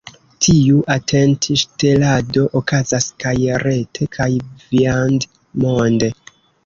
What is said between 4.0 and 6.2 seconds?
kaj viandmonde.